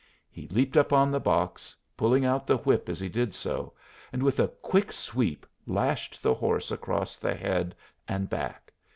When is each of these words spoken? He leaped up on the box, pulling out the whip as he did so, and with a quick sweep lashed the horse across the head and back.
He 0.31 0.47
leaped 0.47 0.77
up 0.77 0.91
on 0.91 1.11
the 1.11 1.19
box, 1.19 1.75
pulling 1.95 2.25
out 2.25 2.47
the 2.47 2.57
whip 2.57 2.89
as 2.89 2.99
he 2.99 3.07
did 3.07 3.35
so, 3.35 3.73
and 4.11 4.23
with 4.23 4.39
a 4.39 4.47
quick 4.47 4.91
sweep 4.91 5.45
lashed 5.67 6.23
the 6.23 6.33
horse 6.33 6.71
across 6.71 7.17
the 7.17 7.35
head 7.35 7.75
and 8.07 8.27
back. 8.27 8.73